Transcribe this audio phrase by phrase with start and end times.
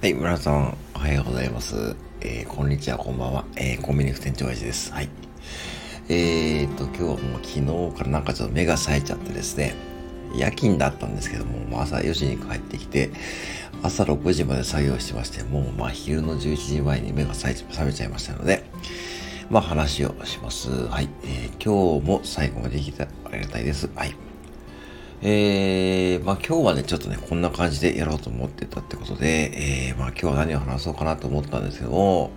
[0.00, 1.96] はい、皆さん、おはようございます。
[2.20, 3.44] えー、こんにちは、こんばんは。
[3.56, 4.92] えー、コンビニ副店長親父です。
[4.92, 5.08] はい。
[6.08, 9.74] えーと、今日はもう昨日からなんかちょっと目が冴えちゃってですね、
[10.36, 13.10] 夜勤だったんですけども、も朝4時に帰ってきて、
[13.82, 18.70] 朝6時まで作業してまして、もうまあ昼の11時前に目が冴めちゃいましたので、
[19.50, 20.70] まあ話をします。
[20.70, 21.08] はい。
[21.24, 23.90] えー、今日も最後までできてありがたいです。
[23.96, 24.27] はい。
[25.20, 32.30] えー、まあ今日はね、ちょっとね、こんな感じでやろうと思ってたってことで、えー、まあ今日は何を話そうかなと思ったんですけども、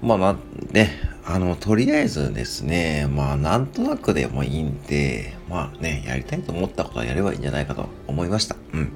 [0.00, 0.36] まあな、
[0.72, 0.90] ね、
[1.26, 8.56] あの、とりあえずですね、まあなんとなくでもいいんで、まあね、やりたいと思ったことはやればいいんじゃないかと思いました。
[8.72, 8.84] うん。
[8.86, 8.88] っ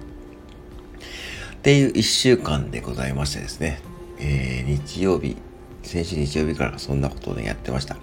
[1.63, 3.83] ていう一週間でございましてですね、
[4.19, 5.37] えー、日曜日、
[5.83, 7.99] 先週日曜日からそんなことをね、やってました。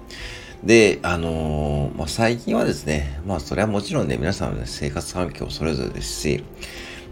[0.63, 6.43] で、あのー、まあ、最近はですね、まあ、それはもちろんね、皆さんの、生活環境それぞれですし、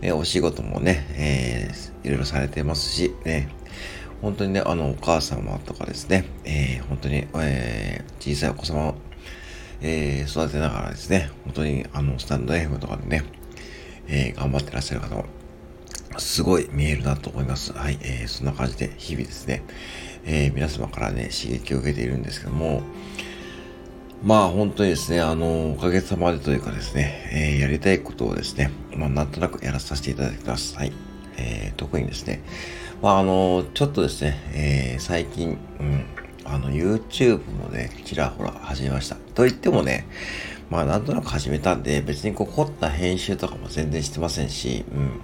[0.01, 3.49] えお仕事もね、えー、いろいろされてますし、ね、
[4.21, 8.95] 本当にね、あの、お母様とかですね、えー、本当に、えー、小さいお子様を、
[9.81, 13.23] えー、育てながらですね、本当に、あの、スタンド FM とかでね、
[14.07, 15.25] えー、頑張ってらっしゃる方も、
[16.17, 17.73] すごい見えるなと思います。
[17.73, 19.63] はい、えー、そんな感じで、日々ですね、
[20.25, 22.81] えー、皆様からね、刺激を受けているんですけども、
[24.25, 30.75] まあ本当にですね、あの、おかげさまでというかですね、えー、やりたいことをですね、まあなんとなくやらさせていただきます。
[30.75, 30.91] はい。
[31.37, 32.41] えー、特にですね、
[33.03, 36.05] まああの、ちょっとですね、えー、最近、うん、
[36.43, 39.15] あの、YouTube もね、ちらほら始めました。
[39.35, 40.07] と言ってもね、
[40.71, 45.21] まあなんとなく始めたんで、別にこう凝った編集とかも全然してませんし、うん。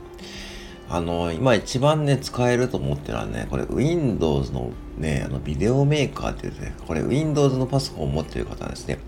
[0.93, 8.99] あの、今一番ね、使えると思ってるのはね、これ Windows のね、あの、ビデオメーカーっていうね、これ Windows のパソコンを持ってる方はですね、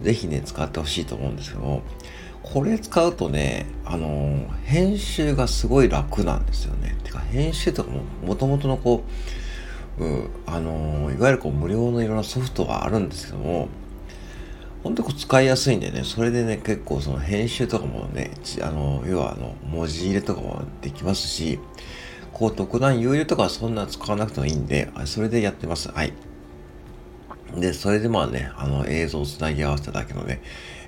[0.00, 1.82] ぜひね、使ってほしいと思うんですけども、
[2.42, 6.96] これ使うとね、あの編集がすごい楽なんですよね。
[7.02, 9.02] てか、編集とかも、もともとのこ
[9.98, 13.68] う、うん、あのいわゆるこう無料のいろんなソフトがあるんですけども、
[14.88, 18.30] 本当に使いやすいんでね、それでね、結構その編集とかもね、
[18.62, 21.58] あの、要はあの、文字入れとかもできますし、
[22.32, 25.92] こう特段有料とかそんな使わなくてもいいんで、それでやってます。
[25.92, 26.14] はい。
[27.54, 30.40] で、それでまあね、あの、映像をつなぎ合わせただけのね、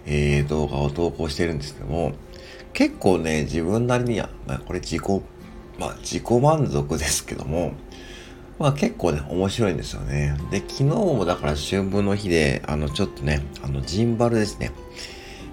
[0.06, 2.14] えー、動画を投稿してるんですけども、
[2.72, 5.22] 結構ね、自分なりには、まあ、これ自己、
[5.78, 7.74] まあ、自己満足ですけども、
[8.60, 10.36] まあ結構ね、面白いんですよね。
[10.50, 14.70] で、昨日もだから春分の日で、あの、ちょっとね、あの、ジンバルですね。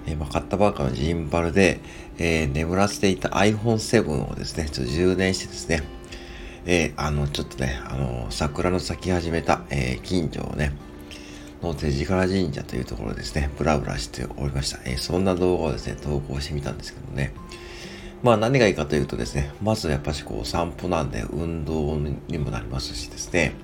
[0.06, 1.80] えー、まあ、買ったばっかのジンバルで、
[2.18, 5.82] えー、眠らせていた iPhone7 をですね、ちょっと充電してですね、
[6.66, 10.72] えー、あの、ちょっとね、あの、桜の咲き始めた、え、近所をね、
[11.62, 14.80] の手力神社というところですね、ブラブラしておりました。
[14.84, 17.32] え、そんな動画をですね、投稿してみたんですけどね。
[18.22, 23.54] まあ何がいいかというとですね、まずやっぱしこう散歩なんで運動にもなりますしですね、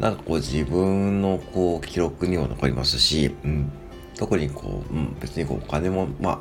[0.00, 3.70] なんかこう自分のこう記録にも残りますし、うん、
[4.16, 6.38] 特にこう、うん、別にこうお金も、まあ、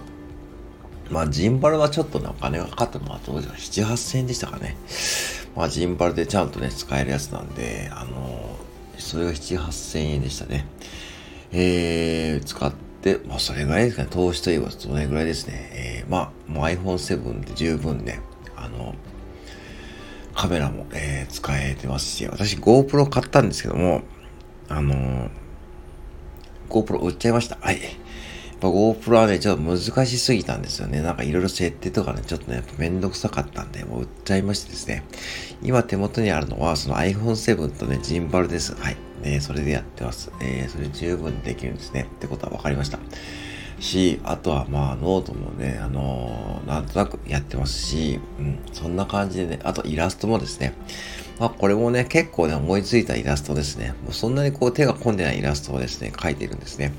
[1.11, 4.75] まあジンバルはちょっとね、お金がかかったのは当時は7、8000円でしたかね。
[5.55, 8.57] まあジンバルでちゃんとね、使えるやつなんで、あの
[8.97, 10.65] それが7、8000円でしたね。
[11.51, 15.69] えー、使って、でまあそれぐらいですかね、投資といえばそれぐらいですね。
[15.73, 18.19] えー、まあ、もう iPhone7 で十分ね、
[18.55, 18.95] あの、
[20.33, 24.01] カメラも、えー、使えてますし、私 GoPro 買ったんですけども、
[24.69, 25.29] あのー、
[26.69, 27.57] GoPro 売っちゃいました。
[27.59, 27.81] はい。
[27.81, 27.91] やっ
[28.59, 31.01] ぱ GoPro はね、ちょっと難しすぎたんですよね。
[31.01, 35.03] なんかいろいろ設定とかね、ちょっとね、めんどくさかったんで、もう売っちゃいましてですね。
[35.63, 38.75] 今手元にあるのは、その iPhone7 とね、ジンバルです。
[38.75, 38.97] はい。
[39.29, 40.31] ね、それでやってます。
[40.41, 42.07] えー、それ十分できるんですね。
[42.15, 42.99] ってことは分かりました。
[43.79, 50.73] し、あとはまあノートもね、あのー、なんとなくやってますし、うん、そんな感じでね、あとイラストもですね、
[51.39, 53.93] まあこれもね、結構ね、思いついたイラストですね。
[54.03, 56.93] もうそんなにこう手が込んでないイラストをですね、描いてるんですね。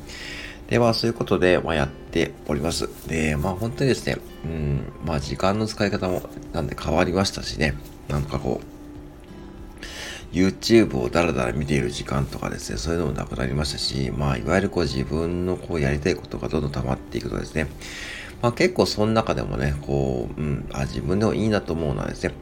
[0.68, 2.88] で、まあそういうことで、まあやっております。
[3.08, 6.22] で、まあ本当にですね、うん、まあ時間の使い方も
[6.52, 7.74] なんで変わりましたしね、
[8.08, 8.77] なんかこう、
[10.32, 17.68] YouTube をダラダラ見ている時間とかですね、そういうのもなくなりましたし、まあ、いわゆるこう自分のこうやりたいことがどんどん溜まっていくとですね、
[18.42, 22.34] まあ結構その中でもね、こう、うん、あ、自分でもいいなと思うのはですね、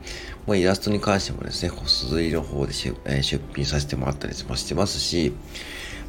[0.47, 5.33] もうイラストに関してもですね、こう、鈴井の方で出,、え、出品させてもらったりもしてますし、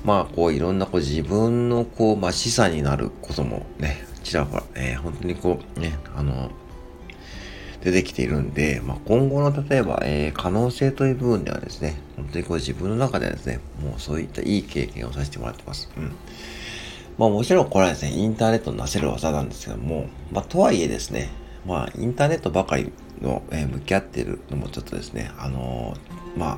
[0.04, 6.52] まあ、こう、いろんなこう自分のこう、まあ、資産になることもね、ちらほら、えー、本当にこう、ね、あの、
[7.84, 15.90] 出てきているんで、まあ、今後の例えば、えー、可能性という部分ではですね、本当にこう自分の中ではですね、もうそういったいい経験をさせてもらってます。
[15.96, 16.16] うん。
[17.18, 21.30] まあもちろんこれはですね、インターネットのなせる技なんですけども、まあとはいえですね、
[21.66, 22.92] まあ、インターネットばかり
[23.22, 26.58] の、えー、向き合っているのもちょっとですね、あのー、まあ、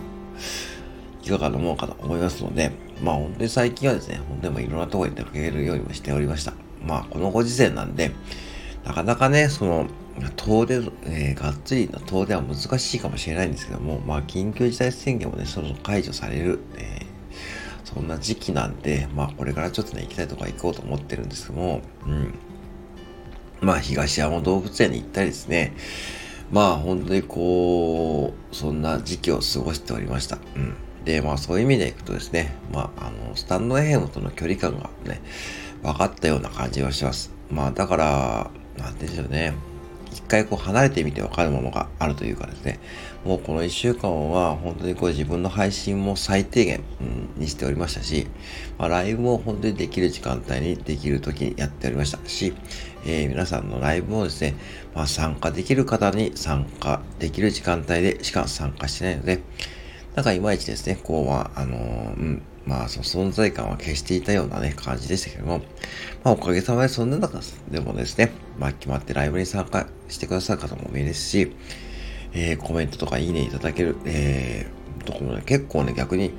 [1.23, 2.71] いかがなものかと思いますので、
[3.01, 6.53] まあ本当に最近はですね、本当にもいろんなところに出かけるようにもしておりました。
[6.85, 8.11] まあこのご時世なんで、
[8.85, 9.87] なかなかね、その、
[10.35, 10.75] 遠出、
[11.05, 22.33] えー、がっつりの遠出は難しいかもしれないんですけども、まあ緊急事態宣言もね、そろそろ解除される、えー、そんな時期なんで、まあこれからちょっとね、行きたいとこ行こうと思ってるんですけども、うん。
[23.61, 25.73] まあ東山動物園に行ったりですね、
[26.51, 30.37] まあ本当にこう、そんな時期を過ごしておりました。
[30.55, 30.75] うん。
[31.05, 35.21] で、まあそういう意味でいくとですね、まああの、スタンド FM との距離感がね、
[35.83, 37.31] 分かったような感じはします。
[37.49, 39.68] まあだから、なんでしょうね。
[40.11, 42.79] 一回こう離れてみて分かるものがあるというかですね、
[43.25, 46.83] もうこの一週間は本当にこう自分の配信も最低限、
[47.37, 48.27] にしておりましたし、
[48.77, 52.53] まあ、ライブも本当にできる時間帯にできる時にやっておりましたし、
[53.05, 54.55] えー、皆さんのライブもですね、
[54.93, 59.41] まあ、参加できる方に参加できる時間帯でしか参加してないので、
[60.15, 65.57] なんかいまいちですね、こうは、あのー、まあ、その存在感は消していたようなね、感じでしたけども、
[66.23, 67.39] まあ、おかげさまでそんな中
[67.71, 71.51] でもですね、まあ、決まってライブに参加してくださる方も多いですし、
[72.33, 76.31] えー、コメントとかいいねいただける、えー、ところね、結構ね、逆に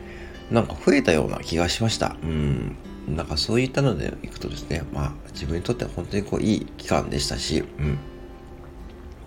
[0.53, 2.17] なんか増えたような気がしました。
[2.23, 2.77] うん。
[3.09, 7.99] なんかそういったのでいくとですね、まあ、自分にとっては本当にこう、いい期間でしたし、うん。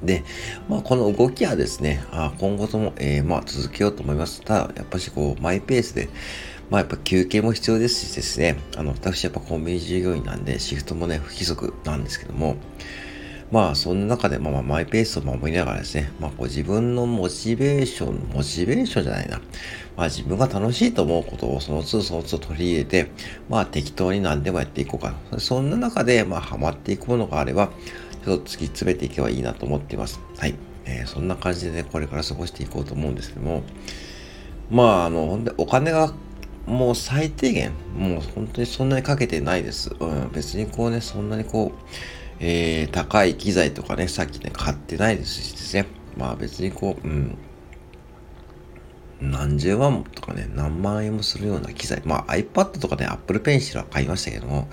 [0.05, 0.23] で、
[0.69, 4.41] まあ、この動きはですね、あ今後とも、えー、まあ、続けようと思います。
[4.41, 6.09] ただ、やっぱしこう、マイペースで、
[6.69, 12.55] まあ、やっぱ休憩も必要ですしですね、あの、私やっぱコンビニ従業員なんで、シフトもね、不規則なんですけども、
[13.51, 19.41] まあ、そんな中で、まあ、マイペースを守りながらですね、まあ、こう自分のモチベーション、モチベーションじゃないな。
[19.95, 23.11] まあ、自分が楽しいと思うことをその都度その都度取り入れて、
[23.49, 25.39] まあ、適当に何でもやっていこうかな。
[25.39, 27.69] そんな中で、まあ、ハマっていくものがあれば、
[28.25, 30.19] ちょっと突き詰めていけばいいなと思っています。
[30.39, 30.55] はい。
[30.85, 33.61] えー、そんな感じでね、これから過ごしていこうと思うんですけども、
[34.71, 36.11] まあ、あの、ほんで、お金が
[36.65, 39.93] もう最低限、もう本当にそんなにかけてないです。
[39.99, 41.85] うん、別にこうね、そんなにこう、
[42.39, 45.87] えー、高い機材とかね、さっきね、買ってないですしですね。
[46.17, 47.37] まあ別にこう、うん、
[49.21, 52.01] 何十万とかね、何万円もするような機材。
[52.05, 54.69] まあ iPad とかね、Apple Pencil は買いましたけども、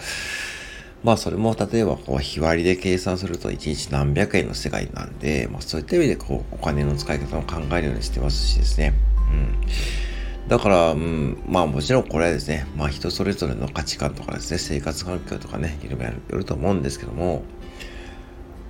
[1.03, 8.95] まあそれも例えばこう日割りで計算すると1日何百円の世界なんで、まあそういった意味でこうお金の使い方を考えるようにしてますしですね。
[9.31, 10.10] うん。
[10.50, 17.44] だから、うん、まあもちろんこれはですね、まあ人それぞれの価値観とかですね、生活環境とかね、いろいろよると思うんですけども、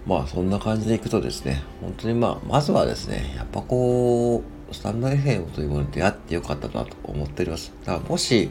[0.07, 7.73] まあそんな感じでいくとですね、本当にまあ、まずはですね、やっぱこう、スタンド FM というものに出会ってよかったなと思っております。
[7.87, 8.51] だからもし、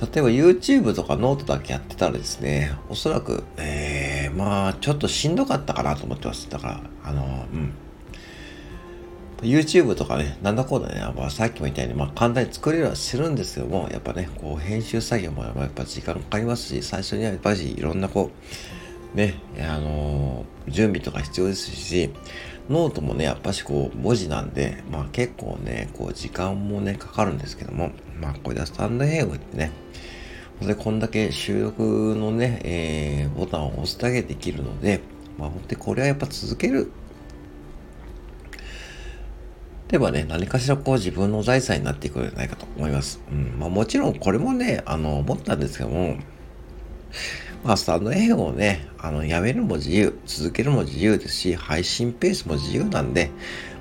[0.00, 6.48] 例えば YouTube とかノートだけやってたらですね、おそらく、えー、まあ、ちょっとしんどかったかなと思ってます。
[6.48, 7.72] だから、あの、うん。
[9.42, 18.30] YouTube とかね、なんだこうだね、まあ、さっきも言ったように、まあ、簡単に作れるはするんですけども、やっぱね、こう、編集作業もやっぱ時間かかりますし、最初にはやっぱりいろんなこ
[19.14, 22.10] う、ね、あのー、準備とか必要ですし、
[22.68, 29.72] ノートもね、やっぱしこう、文字なんで、まあ結構ね、こう、時間もね、かかるんですけども、まあこれでスタンドエフエムってね、
[30.60, 31.82] でこんだけ収録
[32.16, 35.00] のね、えー、ボタンを押すだけできるので、
[35.36, 36.90] まあ本当にこれはやっぱ続ける。
[39.88, 43.20] ではね、何かしらこう自分の財産になっていくのではないかと思います。
[43.30, 43.58] うん。
[43.58, 46.16] まあもちろんこれもね、あの、思ったんですけども、
[47.64, 53.30] まあ、スタンド F をね、あの、やめるも自由、続けるも自由ですし、配信ペースも自由なんで、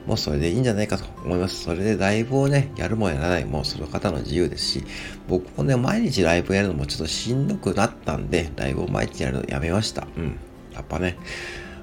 [0.06, 1.64] もうそれでいいんじゃないかと思います。
[1.64, 4.84] それでライブをね、やるもやらないも、その方の自由ですし、
[5.28, 10.08] 僕もね、毎日ライブやるのもちょっとしんどくなったんで、ライブを毎日やるのやめました。
[10.16, 10.38] うん。
[10.74, 11.18] やっぱね、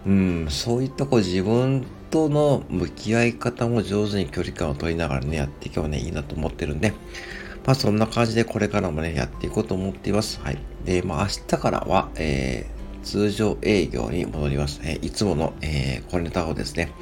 [0.07, 6.93] うん、そういったこう自分との向き合い方も上手に距離感を取りながらね、やっていけばね、いいなと思ってるんで、
[7.64, 10.40] まあそんな感じでこれからもね、やっていこうと思っています。
[10.40, 10.59] はい。
[10.85, 14.81] で、まあ明日からは、えー、通常営業に戻ります。
[14.83, 16.93] えー、いつもの、えー、コネタをですね、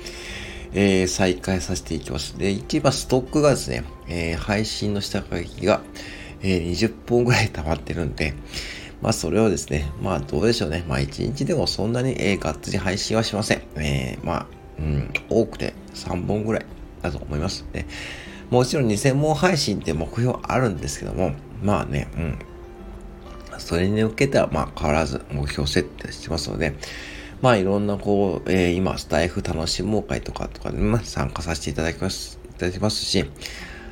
[0.73, 2.39] えー、再開させていきます。
[2.39, 5.81] で、一番ストックがですね、えー、配信の下書きが、
[6.43, 8.35] えー、20本ぐらい溜まってるんで、
[9.01, 10.85] まあそれをですね、まあどうでしょうね。
[10.89, 13.63] まあ1日でもそんなに、えー、がっつり配信はしません。
[13.77, 16.67] えー、まあ、うん、多くて3本ぐらい
[17.03, 17.65] だと思います。
[17.73, 17.87] ね、
[18.51, 21.33] もちろん2000本配信って目標あるんですけども、
[21.63, 22.39] まあね、うん。
[23.59, 26.75] それに向けては、まあ変わらず目標設定してますので、
[27.43, 33.25] まあいろんなこう、えー、今、スタイフ楽しもう会とかとかで、ま、参加させていただきます、いただきますし、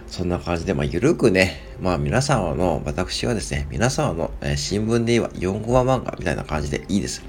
[0.06, 7.22] そんな感じで、まあ、ゆるくね、まあ、皆様の、私はですね、皆様の、えー、新聞で言えば4コマ漫画みたいな感じでいいです。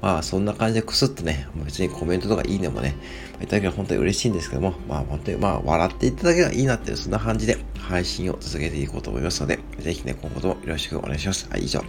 [0.00, 2.94] まあそんな感じでクスッとね、別にコメントとかいいねもね、
[3.40, 11.48] いただければ本当に嬉しいんですけども、まあ本当にまあ笑っていただければいいなっていう、そんな感じで配信を続けていこうと思いますので、ぜひね、今後ともよろしくお願いします。
[11.50, 11.82] はい、以上。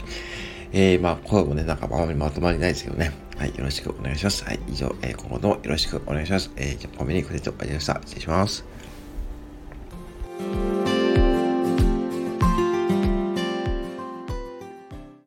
[0.74, 3.12] えー、まあ声もね、なんかあまりまとまりないですけどね。
[3.38, 4.44] はい、よろしくお願いします。
[4.44, 6.52] はい、以上、えー、今後ともよろしくお願いします。
[6.56, 8.02] えー、じゃあ、コメにご清聴ありがとうございました。
[8.06, 8.81] 失礼します。